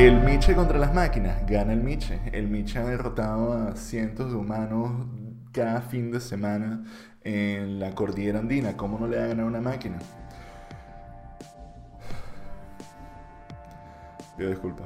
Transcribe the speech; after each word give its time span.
El 0.00 0.22
Miche 0.22 0.54
contra 0.54 0.78
las 0.78 0.94
máquinas, 0.94 1.46
gana 1.46 1.74
el 1.74 1.82
Miche. 1.82 2.22
El 2.32 2.48
Miche 2.48 2.78
ha 2.78 2.84
derrotado 2.86 3.52
a 3.52 3.76
cientos 3.76 4.30
de 4.30 4.38
humanos 4.38 5.06
cada 5.52 5.82
fin 5.82 6.10
de 6.10 6.20
semana 6.20 6.84
en 7.22 7.78
la 7.78 7.94
cordillera 7.94 8.38
andina. 8.38 8.78
¿Cómo 8.78 8.98
no 8.98 9.06
le 9.06 9.18
va 9.18 9.24
a 9.24 9.26
ganar 9.26 9.44
una 9.44 9.60
máquina? 9.60 9.98
Pido 14.38 14.48
disculpa. 14.48 14.84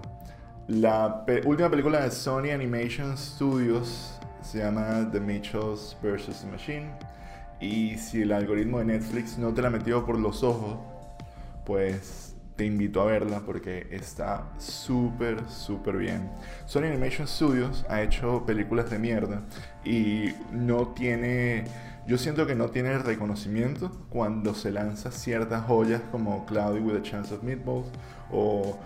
La 0.66 1.24
última 1.44 1.70
película 1.70 2.02
de 2.02 2.10
Sony 2.10 2.50
Animation 2.52 3.16
Studios 3.16 4.18
se 4.42 4.58
llama 4.58 5.08
The 5.12 5.20
Mitchells 5.20 5.96
vs. 6.02 6.40
The 6.40 6.50
Machine. 6.50 6.90
Y 7.60 7.98
si 7.98 8.22
el 8.22 8.32
algoritmo 8.32 8.80
de 8.80 8.86
Netflix 8.86 9.38
no 9.38 9.54
te 9.54 9.62
la 9.62 9.70
metió 9.70 10.04
por 10.04 10.18
los 10.18 10.42
ojos, 10.42 10.76
pues 11.64 12.33
te 12.56 12.64
invito 12.64 13.00
a 13.00 13.06
verla 13.06 13.40
porque 13.44 13.88
está 13.90 14.52
súper, 14.58 15.48
súper 15.48 15.96
bien. 15.96 16.30
Sony 16.66 16.84
Animation 16.84 17.26
Studios 17.26 17.84
ha 17.88 18.02
hecho 18.02 18.44
películas 18.46 18.90
de 18.90 18.98
mierda 18.98 19.42
y 19.84 20.34
no 20.52 20.88
tiene... 20.88 21.64
Yo 22.06 22.18
siento 22.18 22.46
que 22.46 22.54
no 22.54 22.68
tiene 22.68 22.92
el 22.92 23.02
reconocimiento 23.02 23.90
cuando 24.10 24.54
se 24.54 24.70
lanza 24.70 25.10
ciertas 25.10 25.64
joyas 25.64 26.02
como 26.12 26.44
Cloudy 26.44 26.80
with 26.80 26.96
a 26.96 27.02
Chance 27.02 27.34
of 27.34 27.42
Meatballs 27.42 27.88
o 28.30 28.78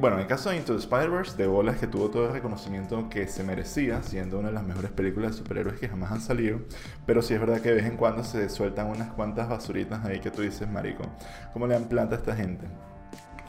bueno, 0.00 0.16
en 0.16 0.22
el 0.22 0.26
caso 0.26 0.50
de 0.50 0.56
Into 0.56 0.72
the 0.72 0.80
Spider-Verse, 0.80 1.36
de 1.36 1.46
bolas 1.46 1.76
que 1.76 1.86
tuvo 1.86 2.10
todo 2.10 2.26
el 2.26 2.32
reconocimiento 2.32 3.08
que 3.08 3.28
se 3.28 3.44
merecía, 3.44 4.02
siendo 4.02 4.38
una 4.38 4.48
de 4.48 4.54
las 4.54 4.64
mejores 4.64 4.90
películas 4.90 5.32
de 5.32 5.38
superhéroes 5.38 5.78
que 5.78 5.88
jamás 5.88 6.10
han 6.10 6.20
salido. 6.20 6.60
Pero 7.06 7.22
sí 7.22 7.34
es 7.34 7.40
verdad 7.40 7.60
que 7.60 7.68
de 7.68 7.76
vez 7.76 7.86
en 7.86 7.96
cuando 7.96 8.24
se 8.24 8.48
sueltan 8.48 8.88
unas 8.88 9.12
cuantas 9.12 9.48
basuritas 9.48 10.04
ahí 10.04 10.18
que 10.18 10.32
tú 10.32 10.42
dices, 10.42 10.68
marico, 10.68 11.04
¿cómo 11.52 11.68
le 11.68 11.74
dan 11.74 11.84
plata 11.84 12.16
a 12.16 12.18
esta 12.18 12.34
gente? 12.34 12.66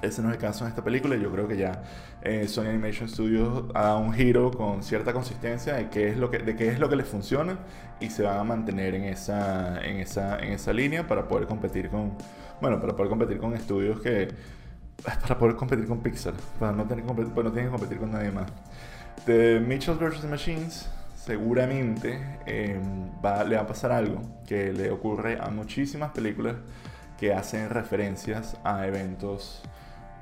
Ese 0.01 0.21
no 0.21 0.29
es 0.29 0.35
el 0.35 0.41
caso 0.41 0.63
en 0.63 0.69
esta 0.69 0.83
película. 0.83 1.15
Yo 1.17 1.31
creo 1.31 1.47
que 1.47 1.57
ya 1.57 1.83
eh, 2.21 2.47
Sony 2.47 2.67
Animation 2.67 3.09
Studios 3.09 3.65
ha 3.73 3.83
dado 3.83 3.99
un 3.99 4.13
giro 4.13 4.51
con 4.51 4.83
cierta 4.83 5.13
consistencia 5.13 5.75
de 5.75 5.89
qué 5.89 6.09
es 6.09 6.17
lo 6.17 6.31
que, 6.31 6.39
de 6.39 6.55
qué 6.55 6.69
es 6.69 6.79
lo 6.79 6.89
que 6.89 6.95
les 6.95 7.07
funciona 7.07 7.57
y 7.99 8.09
se 8.09 8.23
van 8.23 8.37
a 8.37 8.43
mantener 8.43 8.95
en 8.95 9.03
esa, 9.03 9.83
en 9.83 9.97
esa, 9.97 10.39
en 10.39 10.53
esa 10.53 10.73
línea 10.73 11.07
para 11.07 11.27
poder 11.27 11.47
competir 11.47 11.89
con, 11.89 12.13
bueno, 12.61 12.79
para 12.79 12.95
poder 12.95 13.09
competir 13.09 13.37
con 13.39 13.53
estudios 13.53 13.99
que 14.01 14.29
para 15.21 15.37
poder 15.37 15.55
competir 15.55 15.87
con 15.87 16.01
Pixar, 16.01 16.33
para 16.59 16.71
no 16.71 16.85
tener, 16.85 17.05
pues 17.05 17.27
no 17.27 17.51
tienen 17.51 17.65
que 17.65 17.71
competir 17.71 17.97
con 17.97 18.11
nadie 18.11 18.31
más. 18.31 18.51
The 19.25 19.59
Mitchells 19.59 19.99
vs. 19.99 20.25
Machines 20.25 20.89
seguramente 21.15 22.39
em, 22.45 23.09
le 23.47 23.55
va 23.55 23.61
a 23.61 23.67
pasar 23.67 23.91
algo 23.91 24.21
que 24.47 24.73
le 24.73 24.89
ocurre 24.91 25.37
a 25.39 25.49
muchísimas 25.49 26.11
películas 26.11 26.55
que 27.17 27.33
hacen 27.33 27.69
referencias 27.69 28.57
a 28.63 28.87
eventos 28.87 29.61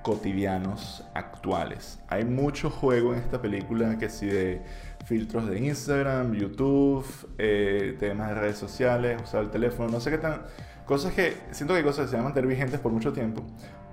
cotidianos 0.01 1.03
actuales. 1.13 1.99
Hay 2.07 2.25
mucho 2.25 2.69
juego 2.69 3.13
en 3.13 3.19
esta 3.19 3.41
película 3.41 3.97
que 3.97 4.09
si 4.09 4.25
de 4.27 4.61
filtros 5.05 5.47
de 5.47 5.59
Instagram, 5.59 6.33
YouTube, 6.33 7.05
eh, 7.37 7.95
temas 7.99 8.29
de 8.29 8.35
redes 8.35 8.57
sociales, 8.57 9.21
usar 9.21 9.43
el 9.43 9.49
teléfono, 9.49 9.89
no 9.89 9.99
sé 9.99 10.11
qué 10.11 10.17
tan... 10.17 10.41
Cosas 10.85 11.13
que 11.13 11.33
siento 11.51 11.73
que 11.73 11.79
hay 11.79 11.83
cosas 11.83 12.05
que 12.05 12.11
se 12.11 12.15
van 12.15 12.21
a 12.21 12.29
mantener 12.29 12.47
vigentes 12.49 12.79
por 12.79 12.91
mucho 12.91 13.11
tiempo, 13.11 13.43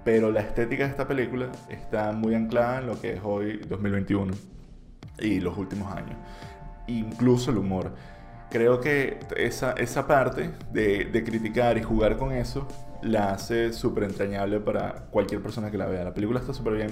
pero 0.05 0.31
la 0.31 0.41
estética 0.41 0.85
de 0.85 0.91
esta 0.91 1.09
película 1.09 1.51
está 1.69 2.13
muy 2.13 2.35
anclada 2.35 2.79
en 2.79 2.87
lo 2.87 3.01
que 3.01 3.15
es 3.15 3.21
hoy 3.25 3.59
2021 3.69 4.33
y 5.19 5.41
los 5.41 5.57
últimos 5.59 5.93
años. 5.93 6.17
Incluso 6.87 7.51
el 7.51 7.59
humor. 7.59 7.93
Creo 8.55 8.81
que 8.81 9.19
esa, 9.37 9.73
esa 9.73 10.07
parte 10.07 10.53
de, 10.73 11.07
de 11.07 11.25
criticar 11.25 11.77
y 11.77 11.83
jugar 11.83 12.17
con 12.17 12.31
eso 12.31 12.69
la 13.03 13.33
hace 13.33 13.73
súper 13.73 14.05
entrañable 14.05 14.61
para 14.61 15.07
cualquier 15.11 15.43
persona 15.43 15.73
que 15.73 15.77
la 15.77 15.87
vea. 15.87 16.05
La 16.05 16.15
película 16.15 16.39
está 16.39 16.55
súper 16.55 16.75
bien 16.75 16.91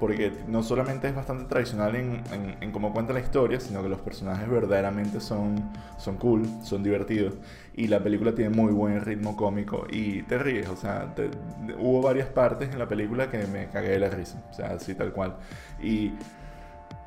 porque 0.00 0.32
no 0.48 0.62
solamente 0.62 1.08
es 1.08 1.14
bastante 1.14 1.44
tradicional 1.44 1.94
en, 1.96 2.22
en, 2.62 2.72
cómo 2.72 2.94
cuenta 2.94 3.12
la 3.12 3.20
historia, 3.20 3.60
sino 3.60 3.82
que 3.82 3.90
los 3.90 4.00
personajes 4.00 4.48
verdaderamente 4.48 5.20
son, 5.20 5.70
son 5.98 6.16
cool, 6.16 6.48
son 6.62 6.82
divertidos. 6.82 7.34
Y 7.74 7.88
la 7.88 8.02
película 8.02 8.34
tiene 8.34 8.56
muy 8.56 8.72
buen 8.72 9.02
ritmo 9.02 9.36
cómico 9.36 9.86
y 9.90 10.22
te 10.22 10.38
ríes. 10.38 10.70
O 10.70 10.76
sea, 10.76 11.14
hubo 11.78 12.00
varias 12.00 12.28
partes 12.28 12.70
en 12.72 12.78
la 12.78 12.88
película 12.88 13.30
que 13.30 13.46
me 13.46 13.68
cagué 13.68 13.90
de 13.90 13.98
la 13.98 14.08
risa. 14.08 14.42
O 14.50 14.54
sea, 14.54 14.68
así 14.68 14.94
tal 14.94 15.12
cual. 15.12 15.36
Y 15.82 16.12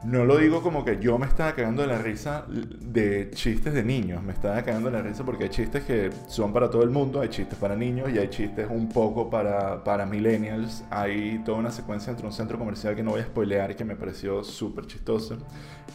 no 0.06 0.24
lo 0.24 0.38
digo 0.38 0.62
como 0.62 0.86
que 0.86 1.00
yo 1.00 1.18
me 1.18 1.26
estaba 1.26 1.54
cagando 1.54 1.82
de 1.82 1.88
la 1.88 1.98
risa 1.98 2.46
de 2.48 3.32
chistes 3.34 3.74
de 3.74 3.84
niños, 3.84 4.22
me 4.22 4.34
estaba 4.34 4.62
cagando 4.64 4.92
de 4.92 4.98
la 4.98 5.04
risa 5.04 5.26
porque 5.26 5.46
hay 5.46 5.50
chistes 5.50 5.84
que 5.84 6.12
son 6.28 6.54
para 6.54 6.70
todo 6.70 6.84
el 6.84 6.92
mundo, 6.92 7.22
hay 7.22 7.30
chistes 7.30 7.58
para 7.58 7.76
niños 7.76 8.10
y 8.14 8.20
hay 8.20 8.30
chistes 8.30 8.68
un 8.70 8.88
poco 8.90 9.30
para, 9.30 9.84
para 9.84 10.06
millennials. 10.06 10.84
Hay 10.92 11.42
toda 11.44 11.58
una 11.58 11.72
secuencia 11.72 12.12
entre 12.12 12.26
un 12.26 12.34
centro 12.34 12.60
comercial 12.60 12.96
que 12.96 13.04
no 13.04 13.12
voy 13.12 13.22
a 13.22 13.26
spoilear 13.26 13.76
que 13.76 13.84
me 13.84 13.96
pareció 13.96 14.44
súper 14.44 14.86
chistoso. 14.86 15.38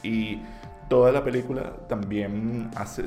Y 0.03 0.41
toda 0.91 1.13
la 1.13 1.23
película 1.23 1.73
también 1.89 2.69
hace 2.75 3.05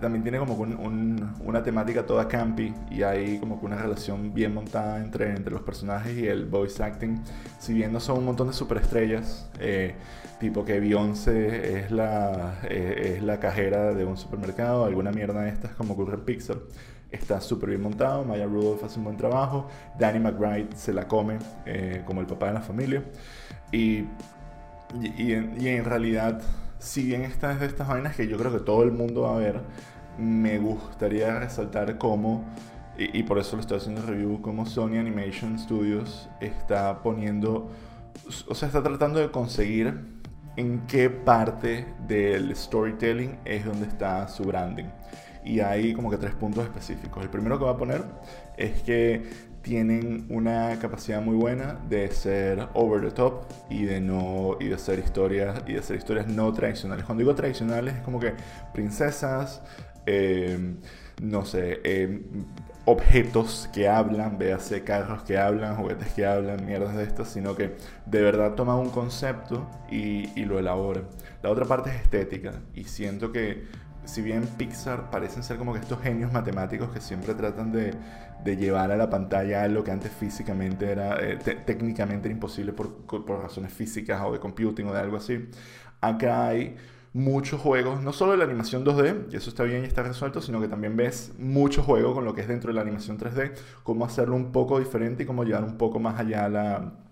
también 0.00 0.22
tiene 0.22 0.38
como 0.38 0.54
una 0.54 1.62
temática 1.64 2.06
toda 2.06 2.28
campy 2.28 2.72
y 2.88 3.02
hay 3.02 3.40
como 3.40 3.58
que 3.58 3.66
una 3.66 3.76
relación 3.76 4.32
bien 4.32 4.54
montada 4.54 4.98
entre, 5.02 5.30
entre 5.30 5.52
los 5.52 5.62
personajes 5.62 6.16
y 6.16 6.28
el 6.28 6.46
voice 6.46 6.80
acting. 6.80 7.20
Si 7.58 7.74
bien 7.74 7.92
no 7.92 7.98
son 7.98 8.18
un 8.18 8.26
montón 8.26 8.46
de 8.46 8.52
superestrellas 8.52 9.50
eh, 9.58 9.96
tipo 10.38 10.64
que 10.64 10.78
Beyoncé 10.78 11.80
es 11.80 11.90
la 11.90 12.60
eh, 12.62 13.16
es 13.16 13.22
la 13.24 13.40
cajera 13.40 13.92
de 13.92 14.04
un 14.04 14.16
supermercado 14.16 14.84
alguna 14.84 15.10
mierda 15.10 15.40
de 15.42 15.50
estas 15.50 15.72
como 15.72 15.96
en 16.00 16.20
Pixar 16.20 16.58
está 17.10 17.40
súper 17.40 17.70
bien 17.70 17.82
montado. 17.82 18.24
Maya 18.24 18.46
Rudolph 18.46 18.84
hace 18.84 18.98
un 18.98 19.04
buen 19.04 19.16
trabajo. 19.16 19.68
Danny 19.98 20.20
McBride 20.20 20.68
se 20.76 20.92
la 20.92 21.08
come 21.08 21.38
eh, 21.64 22.02
como 22.06 22.20
el 22.20 22.28
papá 22.28 22.46
de 22.46 22.52
la 22.52 22.60
familia. 22.60 23.02
Y, 23.72 24.04
y 25.00 25.32
en 25.32 25.84
realidad 25.84 26.40
si 26.78 27.04
bien 27.04 27.22
esta 27.22 27.52
es 27.52 27.60
de 27.60 27.66
estas 27.66 27.88
vainas 27.88 28.16
que 28.16 28.26
yo 28.26 28.36
creo 28.36 28.52
que 28.52 28.60
todo 28.60 28.82
el 28.82 28.92
mundo 28.92 29.22
va 29.22 29.36
a 29.36 29.38
ver, 29.38 29.60
me 30.18 30.58
gustaría 30.58 31.38
resaltar 31.38 31.98
cómo, 31.98 32.44
y, 32.98 33.22
por 33.24 33.38
eso 33.38 33.56
lo 33.56 33.60
estoy 33.60 33.76
haciendo 33.76 34.02
review, 34.02 34.40
cómo 34.40 34.64
Sony 34.64 34.98
Animation 34.98 35.58
Studios 35.58 36.30
está 36.40 37.02
poniendo, 37.02 37.70
o 38.48 38.54
sea, 38.54 38.68
está 38.68 38.82
tratando 38.82 39.20
de 39.20 39.30
conseguir 39.30 40.00
en 40.56 40.86
qué 40.86 41.10
parte 41.10 41.86
del 42.08 42.56
storytelling 42.56 43.38
es 43.44 43.66
donde 43.66 43.86
está 43.86 44.26
su 44.28 44.44
branding. 44.44 44.86
Y 45.44 45.60
hay 45.60 45.92
como 45.92 46.10
que 46.10 46.16
tres 46.16 46.34
puntos 46.34 46.64
específicos. 46.64 47.22
El 47.22 47.28
primero 47.28 47.58
que 47.58 47.66
va 47.66 47.72
a 47.72 47.76
poner 47.76 48.02
es 48.56 48.82
que 48.82 49.28
tienen 49.66 50.26
una 50.28 50.78
capacidad 50.78 51.20
muy 51.20 51.34
buena 51.34 51.76
de 51.88 52.08
ser 52.12 52.68
over 52.74 53.00
the 53.02 53.10
top 53.10 53.42
y 53.68 53.84
de 53.84 54.00
no 54.00 54.56
y 54.60 54.66
de 54.68 54.76
hacer 54.76 55.00
historias 55.00 55.60
y 55.66 55.72
de 55.72 55.80
hacer 55.80 55.96
historias 55.96 56.28
no 56.28 56.52
tradicionales. 56.52 57.04
Cuando 57.04 57.22
digo 57.22 57.34
tradicionales 57.34 57.96
es 57.96 58.00
como 58.02 58.20
que 58.20 58.32
princesas, 58.72 59.60
em, 60.06 60.76
no 61.20 61.44
sé, 61.44 61.80
em, 61.82 62.22
objetos 62.84 63.68
que 63.72 63.88
hablan, 63.88 64.38
véase 64.38 64.84
carros 64.84 65.24
que 65.24 65.36
hablan, 65.36 65.74
juguetes 65.74 66.12
que 66.14 66.24
hablan, 66.24 66.64
mierdas 66.64 66.94
de 66.94 67.02
estas, 67.02 67.28
sino 67.28 67.56
que 67.56 67.74
de 68.06 68.22
verdad 68.22 68.54
toman 68.54 68.76
un 68.76 68.90
concepto 68.90 69.68
y, 69.90 70.30
y 70.40 70.44
lo 70.44 70.60
elaboran. 70.60 71.08
La 71.42 71.50
otra 71.50 71.64
parte 71.64 71.90
es 71.90 71.96
estética 72.02 72.52
y 72.72 72.84
siento 72.84 73.32
que 73.32 73.64
si 74.06 74.22
bien 74.22 74.46
Pixar 74.56 75.10
parecen 75.10 75.42
ser 75.42 75.58
como 75.58 75.72
que 75.72 75.80
estos 75.80 76.00
genios 76.00 76.32
matemáticos 76.32 76.90
que 76.90 77.00
siempre 77.00 77.34
tratan 77.34 77.72
de, 77.72 77.94
llevar 78.56 78.92
a 78.92 78.96
la 78.96 79.10
pantalla 79.10 79.66
lo 79.66 79.82
que 79.82 79.90
antes 79.90 80.12
físicamente 80.12 80.90
era, 80.90 81.18
eh, 81.20 81.36
técnicamente 81.36 82.28
era 82.28 82.32
imposible 82.32 82.72
por, 82.72 83.04
por, 83.04 83.42
razones 83.42 83.72
físicas 83.72 84.22
o 84.24 84.32
de 84.32 84.38
computing 84.38 84.86
o 84.86 84.92
de 84.92 85.00
algo 85.00 85.16
así, 85.16 85.48
acá 86.00 86.46
hay 86.46 86.76
muchos 87.12 87.60
juegos, 87.60 88.02
no 88.02 88.12
solo 88.12 88.32
de 88.32 88.38
la 88.38 88.44
animación 88.44 88.84
2D, 88.84 89.32
y 89.32 89.36
eso 89.36 89.50
está 89.50 89.64
bien 89.64 89.82
y 89.82 89.86
está 89.86 90.02
resuelto, 90.02 90.40
sino 90.40 90.60
que 90.60 90.68
también 90.68 90.96
ves 90.96 91.32
mucho 91.38 91.82
juego 91.82 92.14
con 92.14 92.24
lo 92.24 92.34
que 92.34 92.42
es 92.42 92.48
dentro 92.48 92.68
de 92.68 92.74
la 92.74 92.82
animación 92.82 93.18
3D, 93.18 93.52
cómo 93.82 94.04
hacerlo 94.04 94.36
un 94.36 94.52
poco 94.52 94.78
diferente 94.78 95.24
y 95.24 95.26
cómo 95.26 95.42
llevar 95.42 95.64
un 95.64 95.76
poco 95.76 95.98
más 95.98 96.20
allá 96.20 96.48
la 96.48 97.05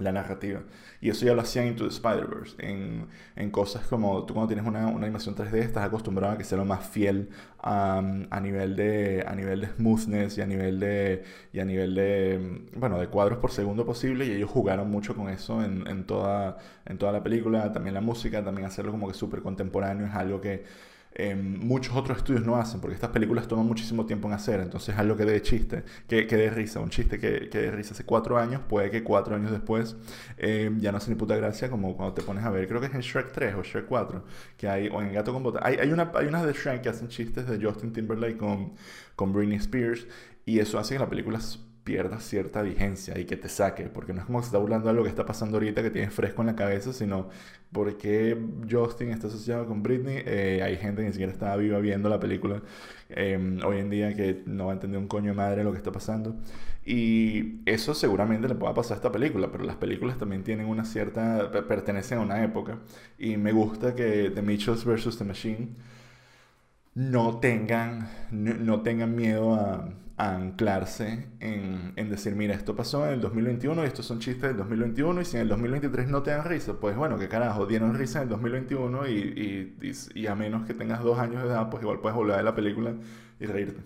la 0.00 0.12
narrativa. 0.12 0.62
Y 1.00 1.10
eso 1.10 1.24
ya 1.26 1.34
lo 1.34 1.42
hacían 1.42 1.66
Into 1.66 1.84
the 1.84 1.90
Spider-Verse, 1.90 2.56
en, 2.58 3.06
en, 3.36 3.50
cosas 3.50 3.86
como 3.86 4.24
tú 4.26 4.34
cuando 4.34 4.48
tienes 4.48 4.66
una, 4.66 4.86
una, 4.88 5.06
animación 5.06 5.34
3D 5.34 5.56
estás 5.56 5.84
acostumbrado 5.84 6.34
a 6.34 6.38
que 6.38 6.44
sea 6.44 6.58
lo 6.58 6.64
más 6.64 6.86
fiel 6.86 7.30
a 7.62 8.40
nivel 8.42 8.76
de, 8.76 9.24
a 9.26 9.34
nivel 9.34 9.60
de 9.60 9.68
smoothness 9.68 10.38
y 10.38 10.40
a 10.40 10.46
nivel 10.46 10.80
de, 10.80 11.24
y 11.52 11.60
a 11.60 11.64
nivel 11.64 11.94
de, 11.94 12.66
bueno, 12.76 12.98
de 12.98 13.08
cuadros 13.08 13.38
por 13.38 13.50
segundo 13.50 13.84
posible 13.84 14.26
y 14.26 14.32
ellos 14.32 14.50
jugaron 14.50 14.90
mucho 14.90 15.14
con 15.14 15.28
eso 15.28 15.62
en, 15.62 15.86
en, 15.86 16.04
toda, 16.04 16.58
en 16.86 16.98
toda 16.98 17.12
la 17.12 17.22
película, 17.22 17.72
también 17.72 17.94
la 17.94 18.00
música, 18.00 18.44
también 18.44 18.66
hacerlo 18.66 18.92
como 18.92 19.08
que 19.08 19.14
súper 19.14 19.42
contemporáneo 19.42 20.06
es 20.06 20.14
algo 20.14 20.40
que 20.40 20.64
muchos 21.36 21.96
otros 21.96 22.18
estudios 22.18 22.46
no 22.46 22.56
hacen, 22.56 22.80
porque 22.80 22.94
estas 22.94 23.10
películas 23.10 23.48
toman 23.48 23.66
muchísimo 23.66 24.06
tiempo 24.06 24.28
en 24.28 24.34
hacer, 24.34 24.60
entonces 24.60 24.96
algo 24.96 25.16
que 25.16 25.24
dé 25.24 25.42
chiste, 25.42 25.82
que, 26.06 26.24
dé 26.24 26.50
risa, 26.50 26.80
un 26.80 26.90
chiste 26.90 27.18
que, 27.18 27.48
dé 27.50 27.70
risa 27.70 27.94
hace 27.94 28.04
cuatro 28.04 28.38
años, 28.38 28.62
puede 28.68 28.90
que 28.90 29.02
cuatro 29.02 29.34
años 29.34 29.50
después 29.50 29.96
em, 30.38 30.78
ya 30.80 30.92
no 30.92 30.98
hace 30.98 31.10
ni 31.10 31.16
puta 31.16 31.36
gracia, 31.36 31.68
como 31.68 31.96
cuando 31.96 32.14
te 32.14 32.22
pones 32.22 32.44
a 32.44 32.50
ver, 32.50 32.68
creo 32.68 32.80
que 32.80 32.86
es 32.86 32.94
en 32.94 33.00
Shrek 33.00 33.32
3 33.32 33.54
o 33.56 33.62
Shrek 33.62 33.86
4, 33.86 34.24
que 34.56 34.68
hay, 34.68 34.88
o 34.88 35.02
en 35.02 35.12
Gato 35.12 35.32
con 35.32 35.42
Botas, 35.42 35.62
hay, 35.64 35.76
hay, 35.76 35.92
una, 35.92 36.12
hay 36.14 36.26
unas 36.26 36.46
de 36.46 36.52
Shrek 36.52 36.82
que 36.82 36.88
hacen 36.88 37.08
chistes 37.08 37.46
de 37.48 37.64
Justin 37.64 37.92
Timberlake 37.92 38.36
con, 38.36 38.74
con 39.16 39.32
Britney 39.32 39.56
Spears, 39.56 40.06
y 40.46 40.60
eso 40.60 40.78
hace 40.78 40.94
que 40.94 41.00
la 41.00 41.08
película 41.08 41.40
pierda 41.84 42.20
cierta 42.20 42.62
vigencia 42.62 43.18
y 43.18 43.24
que 43.24 43.36
te 43.36 43.48
saque, 43.48 43.84
porque 43.84 44.12
no 44.12 44.20
es 44.20 44.26
como 44.26 44.40
se 44.42 44.46
está 44.46 44.58
burlando 44.58 44.88
de 44.88 44.94
lo 44.94 45.02
que 45.02 45.08
está 45.08 45.24
pasando 45.24 45.56
ahorita 45.56 45.82
que 45.82 45.90
tienes 45.90 46.12
fresco 46.12 46.42
en 46.42 46.46
la 46.48 46.56
cabeza, 46.56 46.92
sino 46.92 47.28
porque 47.72 48.36
Justin 48.70 49.10
está 49.10 49.28
asociado 49.28 49.66
con 49.66 49.82
Britney, 49.82 50.22
eh, 50.26 50.60
hay 50.62 50.76
gente 50.76 51.02
que 51.02 51.08
ni 51.08 51.12
siquiera 51.12 51.32
estaba 51.32 51.56
viva 51.56 51.78
viendo 51.78 52.08
la 52.08 52.20
película 52.20 52.62
em, 53.08 53.60
hoy 53.64 53.78
en 53.78 53.90
día 53.90 54.14
que 54.14 54.42
no 54.46 54.66
va 54.66 54.72
a 54.72 54.74
entender 54.74 55.00
un 55.00 55.08
coño 55.08 55.30
de 55.30 55.36
madre 55.36 55.64
lo 55.64 55.72
que 55.72 55.78
está 55.78 55.92
pasando. 55.92 56.36
Y 56.84 57.60
eso 57.66 57.94
seguramente 57.94 58.48
le 58.48 58.54
pueda 58.54 58.74
pasar 58.74 58.94
a 58.94 58.96
esta 58.96 59.12
película, 59.12 59.50
pero 59.52 59.64
las 59.64 59.76
películas 59.76 60.18
también 60.18 60.42
tienen 60.44 60.66
una 60.66 60.84
cierta, 60.84 61.50
pertenecen 61.68 62.18
a 62.18 62.22
una 62.22 62.42
época. 62.42 62.78
Y 63.18 63.36
me 63.36 63.52
gusta 63.52 63.94
que 63.94 64.30
The 64.34 64.42
Mitchells 64.42 64.84
vs. 64.84 65.18
The 65.18 65.24
Machine 65.24 65.68
no 67.00 67.38
tengan, 67.38 68.10
no 68.30 68.82
tengan 68.82 69.16
miedo 69.16 69.54
a, 69.54 69.88
anclarse 70.18 71.28
en, 71.40 71.94
en, 71.96 72.10
decir, 72.10 72.34
mira, 72.34 72.52
esto 72.52 72.76
pasó 72.76 73.06
en 73.06 73.14
el 73.14 73.22
2021 73.22 73.84
y 73.84 73.86
estos 73.86 74.04
son 74.04 74.18
chistes 74.18 74.42
del 74.42 74.58
2021 74.58 75.22
y 75.22 75.24
si 75.24 75.36
en 75.36 75.44
el 75.44 75.48
2023 75.48 76.08
no 76.08 76.22
te 76.22 76.30
dan 76.30 76.44
risa, 76.44 76.74
pues 76.78 76.94
bueno, 76.94 77.18
que 77.18 77.26
carajo, 77.26 77.64
dieron 77.64 77.94
risa 77.94 78.18
en 78.18 78.24
el 78.24 78.28
2021 78.28 79.08
y, 79.08 79.12
y, 79.80 79.92
y, 80.14 80.26
a 80.26 80.34
menos 80.34 80.66
que 80.66 80.74
tengas 80.74 81.02
dos 81.02 81.18
años 81.18 81.42
de 81.42 81.48
edad, 81.48 81.70
pues 81.70 81.82
igual 81.82 82.00
puedes 82.00 82.14
volver 82.14 82.38
a 82.38 82.42
la 82.42 82.54
película 82.54 82.92
y 83.40 83.46
reírte. 83.46 83.80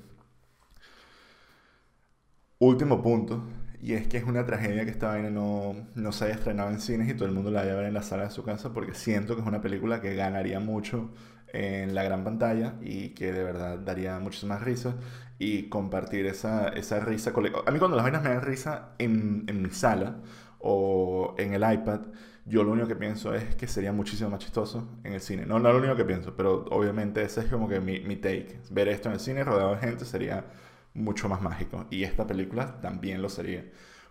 Último 2.58 3.00
punto, 3.00 3.44
y 3.81 3.93
es 3.93 4.08
que 4.08 4.17
es 4.17 4.25
una 4.25 4.44
tragedia 4.44 4.84
que 4.84 4.90
esta 4.90 5.10
vaina 5.10 5.31
no, 5.31 5.87
no 5.94 6.10
se 6.10 6.25
haya 6.25 6.34
estrenado 6.34 6.70
en 6.70 6.81
cines 6.81 7.08
y 7.08 7.14
todo 7.14 7.28
el 7.28 7.34
mundo 7.34 7.52
la 7.52 7.60
vaya 7.60 7.75
a 7.75 7.76
ver 7.76 7.84
en 7.84 7.94
la 7.94 8.02
sala 8.02 8.25
de 8.25 8.31
su 8.31 8.43
casa 8.43 8.72
porque 8.72 8.94
siento 8.94 9.37
que 9.37 9.43
es 9.43 9.46
una 9.46 9.60
película 9.60 10.00
que 10.00 10.17
ganaría 10.17 10.58
mucho 10.58 11.12
en 11.55 11.95
la 11.95 12.03
gran 12.03 12.25
pantalla 12.25 12.75
y 12.83 13.11
que 13.11 13.33
de 13.33 13.45
verdad 13.45 13.79
daría 13.79 14.19
muchísimas 14.19 14.62
risas 14.62 14.95
y 15.39 15.69
compartir 15.69 16.27
esa, 16.27 16.69
esa 16.69 17.01
risa. 17.01 17.33
A 17.67 17.71
mí 17.71 17.79
cuando 17.79 17.97
las 17.97 18.05
vainas 18.05 18.23
me 18.23 18.31
dan 18.31 18.43
risa 18.43 18.91
en, 18.99 19.45
en 19.47 19.62
mi 19.62 19.71
sala 19.71 20.17
o 20.59 21.35
en 21.39 21.55
el 21.55 21.62
iPad, 21.62 22.01
yo 22.47 22.62
lo 22.65 22.73
único 22.73 22.89
que 22.89 22.97
pienso 22.97 23.35
es 23.35 23.55
que 23.55 23.67
sería 23.67 23.93
muchísimo 23.93 24.31
más 24.31 24.41
chistoso 24.41 24.89
en 25.05 25.15
el 25.15 25.21
cine. 25.21 25.47
No, 25.47 25.59
no 25.59 25.73
lo 25.73 25.79
único 25.79 25.97
que 25.97 26.05
pienso, 26.05 26.35
pero 26.37 26.65
obviamente 26.71 27.23
ese 27.23 27.41
es 27.41 27.47
como 27.47 27.69
que 27.69 27.81
mi, 27.81 28.01
mi 28.01 28.17
take. 28.17 28.61
Ver 28.71 28.89
esto 28.89 29.09
en 29.09 29.15
el 29.15 29.21
cine 29.21 29.45
rodeado 29.45 29.75
de 29.75 29.79
gente 29.79 30.05
sería 30.05 30.45
mucho 30.93 31.29
más 31.29 31.41
mágico. 31.41 31.87
Y 31.91 32.05
esta 32.05 32.27
película 32.27 32.81
también 32.81 33.23
lo 33.23 33.29
sería. 33.29 33.65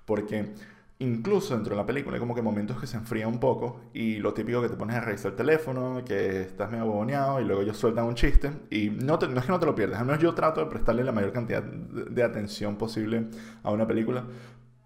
Porque 0.06 0.54
incluso 1.03 1.53
dentro 1.53 1.75
de 1.75 1.81
la 1.81 1.85
película 1.85 2.15
hay 2.15 2.19
como 2.19 2.33
que 2.33 2.41
momentos 2.41 2.79
que 2.79 2.88
se 2.88 2.97
enfría 2.97 3.27
un 3.27 3.39
poco 3.39 3.81
y 3.94 4.17
lo 4.17 4.33
típico 4.33 4.61
que 4.61 4.69
te 4.69 4.75
pones 4.75 4.95
a 4.95 5.01
revisar 5.01 5.31
el 5.31 5.38
teléfono, 5.38 6.03
que 6.05 6.41
estás 6.41 6.71
medio 6.71 6.83
aboneado 6.83 7.41
y 7.41 7.45
luego 7.45 7.61
ellos 7.61 7.77
sueltan 7.77 8.05
un 8.05 8.15
chiste 8.15 8.51
y 8.69 8.89
no, 8.89 9.17
no 9.17 9.39
es 9.39 9.45
que 9.45 9.51
no 9.51 9.59
te 9.59 9.65
lo 9.65 9.75
pierdas, 9.75 10.00
al 10.00 10.05
menos 10.05 10.21
yo 10.21 10.33
trato 10.33 10.61
de 10.61 10.67
prestarle 10.67 11.03
la 11.03 11.11
mayor 11.11 11.33
cantidad 11.33 11.61
de, 11.61 12.23
atención 12.23 12.77
posible 12.77 13.27
a 13.63 13.71
una 13.71 13.85
película, 13.85 14.25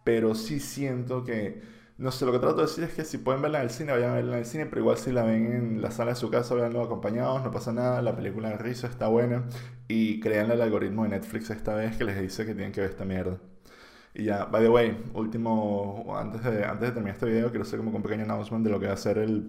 pero 0.04 0.34
sí 0.34 0.60
siento 0.60 1.24
que, 1.24 1.62
no 1.98 2.12
sé, 2.12 2.26
lo 2.26 2.32
que 2.32 2.40
trato 2.40 2.58
de 2.58 2.64
decir 2.64 2.84
es 2.84 2.94
que 2.94 3.06
si 3.06 3.20
pueden 3.20 3.42
verla 3.42 3.60
en 3.60 3.66
el 3.66 3.70
cine, 3.70 3.92
vayan 3.92 4.12
a 4.12 4.16
verla 4.16 4.34
en 4.34 4.40
el 4.40 4.46
cine, 4.46 4.66
pero 4.66 4.82
igual 4.82 4.98
si 4.98 5.12
la 5.12 5.24
ven 5.24 5.54
en 5.54 5.82
la 5.82 5.92
sala 5.92 6.12
de 6.12 6.16
su 6.16 6.32
casa, 6.32 6.56
veanlo 6.56 6.82
acompañados, 6.82 7.44
no 7.44 7.52
pasa 7.52 7.72
nada, 7.72 8.02
la 8.02 8.16
película 8.16 8.50
de 8.50 8.58
risa 8.58 8.88
está 8.88 9.08
buena 9.08 9.44
y 9.88 10.20
créanle 10.20 10.54
al 10.56 10.62
algoritmo 10.62 11.04
de 11.04 11.10
Netflix 11.10 11.52
esta 11.52 11.76
vez 11.76 11.96
que 11.96 12.04
les 12.06 12.20
dice 12.20 12.46
que 12.46 12.56
tienen 12.56 12.72
que 12.72 12.82
ver 12.82 12.90
esta 12.90 13.06
mierda. 13.06 13.38
Y 14.18 14.24
ya, 14.24 14.46
by 14.46 14.64
the 14.64 14.70
way, 14.70 14.98
último, 15.14 16.16
antes 16.18 16.44
de, 16.44 16.66
antes 16.66 16.88
de 16.88 16.92
terminar 16.92 17.14
este 17.14 17.28
video, 17.28 17.50
quiero 17.52 17.62
hacer 17.62 17.78
como 17.78 17.96
un 17.96 18.02
pequeño 18.02 18.24
announcement 18.24 18.66
de 18.66 18.72
lo 18.72 18.80
que 18.80 18.88
va 18.88 18.94
a 18.94 18.98
ser 18.98 19.20
el, 19.20 19.48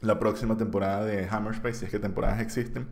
la 0.00 0.18
próxima 0.18 0.56
temporada 0.56 1.04
de 1.04 1.28
Hammerspace, 1.30 1.74
si 1.74 1.84
es 1.84 1.90
que 1.92 2.00
temporadas 2.00 2.40
existen. 2.40 2.88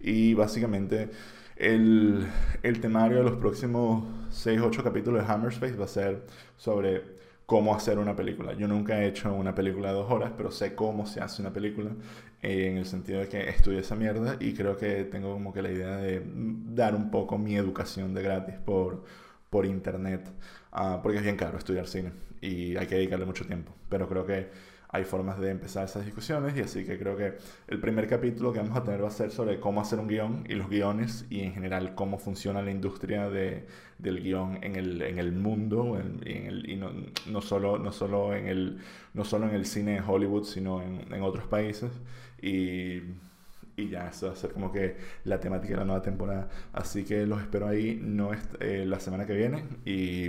Y 0.00 0.32
básicamente 0.32 1.10
el, 1.56 2.26
el 2.62 2.80
temario 2.80 3.18
de 3.18 3.24
los 3.24 3.36
próximos 3.36 4.04
6-8 4.30 4.82
capítulos 4.82 5.26
de 5.26 5.30
Hammerspace 5.30 5.76
va 5.76 5.84
a 5.84 5.88
ser 5.88 6.24
sobre 6.56 7.02
cómo 7.44 7.74
hacer 7.74 7.98
una 7.98 8.16
película. 8.16 8.54
Yo 8.54 8.66
nunca 8.66 9.02
he 9.02 9.08
hecho 9.08 9.34
una 9.34 9.54
película 9.54 9.88
de 9.88 9.94
dos 9.96 10.10
horas, 10.10 10.32
pero 10.34 10.50
sé 10.50 10.74
cómo 10.74 11.04
se 11.04 11.20
hace 11.20 11.42
una 11.42 11.52
película 11.52 11.90
eh, 12.40 12.68
en 12.70 12.78
el 12.78 12.86
sentido 12.86 13.20
de 13.20 13.28
que 13.28 13.50
estudié 13.50 13.80
esa 13.80 13.96
mierda 13.96 14.38
y 14.40 14.54
creo 14.54 14.78
que 14.78 15.04
tengo 15.04 15.34
como 15.34 15.52
que 15.52 15.60
la 15.60 15.70
idea 15.70 15.98
de 15.98 16.22
dar 16.24 16.94
un 16.94 17.10
poco 17.10 17.36
mi 17.36 17.54
educación 17.54 18.14
de 18.14 18.22
gratis 18.22 18.54
por 18.64 19.04
por 19.54 19.66
internet, 19.66 20.28
ah, 20.72 20.98
porque 21.00 21.18
es 21.18 21.22
bien 21.22 21.36
caro 21.36 21.56
estudiar 21.56 21.86
cine 21.86 22.10
y 22.40 22.76
hay 22.76 22.88
que 22.88 22.96
dedicarle 22.96 23.24
mucho 23.24 23.46
tiempo. 23.46 23.72
Pero 23.88 24.08
creo 24.08 24.26
que 24.26 24.48
hay 24.88 25.04
formas 25.04 25.38
de 25.38 25.48
empezar 25.48 25.84
esas 25.84 26.04
discusiones 26.04 26.56
y 26.56 26.62
así 26.62 26.84
que 26.84 26.98
creo 26.98 27.16
que 27.16 27.34
el 27.68 27.78
primer 27.78 28.08
capítulo 28.08 28.52
que 28.52 28.58
vamos 28.58 28.76
a 28.76 28.82
tener 28.82 29.04
va 29.04 29.06
a 29.06 29.12
ser 29.12 29.30
sobre 29.30 29.60
cómo 29.60 29.80
hacer 29.80 30.00
un 30.00 30.08
guion 30.08 30.44
y 30.48 30.54
los 30.56 30.68
guiones 30.68 31.24
y 31.30 31.42
en 31.42 31.52
general 31.54 31.94
cómo 31.94 32.18
funciona 32.18 32.62
la 32.62 32.72
industria 32.72 33.30
de, 33.30 33.68
del 33.98 34.24
guion 34.24 34.58
en 34.62 34.74
el, 34.74 35.02
en 35.02 35.20
el 35.20 35.30
mundo 35.30 36.00
en, 36.00 36.26
el, 36.26 36.68
y 36.68 36.74
no, 36.74 36.90
no, 37.30 37.40
solo, 37.40 37.78
no, 37.78 37.92
solo 37.92 38.34
en 38.34 38.48
el, 38.48 38.78
no 39.12 39.24
solo 39.24 39.48
en 39.48 39.54
el 39.54 39.66
cine 39.66 39.92
de 39.92 40.00
Hollywood, 40.00 40.42
sino 40.42 40.82
en, 40.82 41.14
en 41.14 41.22
otros 41.22 41.46
países. 41.46 41.92
Y 42.42 43.02
y 43.76 43.88
ya, 43.88 44.08
eso 44.08 44.26
va 44.26 44.32
a 44.32 44.36
ser 44.36 44.52
como 44.52 44.70
que 44.70 44.96
la 45.24 45.40
temática 45.40 45.74
de 45.74 45.80
la 45.80 45.84
nueva 45.84 46.02
temporada. 46.02 46.48
Así 46.72 47.04
que 47.04 47.26
los 47.26 47.40
espero 47.40 47.66
ahí 47.66 47.98
no 48.00 48.30
eh, 48.60 48.84
la 48.86 49.00
semana 49.00 49.26
que 49.26 49.34
viene 49.34 49.64
y, 49.84 50.28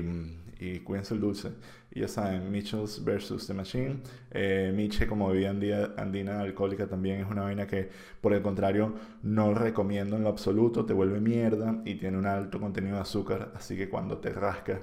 y, 0.60 0.80
cuídense 0.80 1.14
el 1.14 1.22
dulce. 1.22 1.52
Y 1.92 2.02
ya 2.02 2.08
saben, 2.08 2.52
Mitchells 2.52 3.04
versus 3.04 3.48
The 3.48 3.54
Machine. 3.54 3.98
Eh, 4.32 4.74
Miche 4.76 5.08
como 5.08 5.30
bebida 5.30 5.94
andina 5.98 6.42
alcohólica 6.42 6.88
también 6.88 7.22
es 7.22 7.30
una 7.30 7.44
vaina 7.44 7.68
que 7.68 7.90
por 8.20 8.34
el 8.34 8.42
contrario 8.42 8.96
no 9.24 9.54
recomiendo 9.54 10.16
en 10.18 10.24
lo 10.24 10.30
absoluto, 10.30 10.86
te 10.86 10.94
vuelve 10.94 11.20
mierda 11.20 11.82
y 11.86 11.96
tiene 11.96 12.18
un 12.18 12.26
alto 12.26 12.60
contenido 12.60 12.96
de 12.96 13.02
azúcar, 13.02 13.52
así 13.56 13.78
que 13.78 13.90
cuando 13.90 14.18
te 14.18 14.30
rascas 14.30 14.80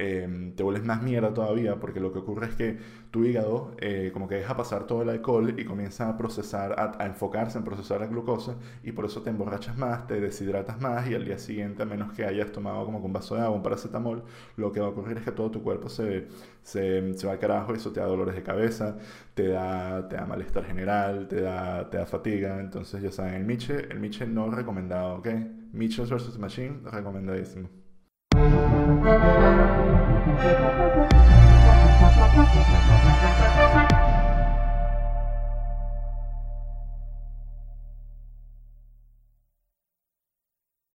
Em, 0.00 0.54
te 0.54 0.62
vuelves 0.62 0.84
más 0.84 1.02
mierda 1.02 1.34
todavía 1.34 1.80
porque 1.80 1.98
lo 1.98 2.12
que 2.12 2.20
ocurre 2.20 2.46
es 2.46 2.54
que 2.54 2.78
tu 3.10 3.24
hígado 3.24 3.72
eh, 3.78 4.10
como 4.12 4.28
que 4.28 4.36
deja 4.36 4.56
pasar 4.56 4.86
todo 4.86 5.02
el 5.02 5.08
alcohol 5.08 5.58
y 5.58 5.64
comienza 5.64 6.08
a 6.08 6.16
procesar, 6.16 6.76
a, 6.78 7.04
enfocarse 7.04 7.58
en 7.58 7.64
procesar 7.64 8.00
la 8.00 8.06
glucosa 8.06 8.54
y 8.84 8.92
por 8.92 9.06
eso 9.06 9.22
te 9.22 9.30
emborrachas 9.30 9.76
más, 9.76 10.06
te 10.06 10.20
deshidratas 10.20 10.80
más 10.80 11.08
y 11.10 11.16
al 11.16 11.24
día 11.24 11.36
siguiente, 11.38 11.82
a 11.82 11.86
menos 11.86 12.12
que 12.12 12.24
hayas 12.24 12.52
tomado 12.52 12.84
como 12.84 12.98
un 12.98 13.12
vaso 13.12 13.34
de 13.34 13.40
agua, 13.40 13.56
un 13.56 13.62
paracetamol, 13.64 14.22
lo 14.56 14.70
que 14.70 14.78
va 14.78 14.86
a 14.86 14.90
ocurrir 14.90 15.18
es 15.18 15.24
que 15.24 15.32
todo 15.32 15.50
tu 15.50 15.64
cuerpo 15.64 15.88
se, 15.88 16.28
se, 16.62 17.14
se 17.14 17.26
va 17.26 17.32
al 17.32 17.40
carajo, 17.40 17.74
eso 17.74 17.90
te 17.90 17.98
da 17.98 18.06
dolores 18.06 18.36
de 18.36 18.44
cabeza, 18.44 18.98
te 19.34 19.48
da, 19.48 20.08
te 20.08 20.14
da 20.14 20.26
malestar 20.26 20.64
general, 20.64 21.26
te 21.26 21.40
da, 21.40 21.90
te 21.90 21.96
da 21.96 22.06
fatiga, 22.06 22.60
entonces 22.60 23.02
ya 23.02 23.10
saben, 23.10 23.34
el 23.34 23.44
Miche, 23.44 23.88
el 23.90 23.98
Miche 23.98 24.28
no 24.28 24.48
recomendado, 24.48 25.16
¿ok? 25.16 25.28
Mitchell 25.72 26.06
vs. 26.06 26.38
Machine, 26.38 26.82
recomendadísimo. 26.84 27.68
Thank 30.40 30.58
you. 33.82 33.87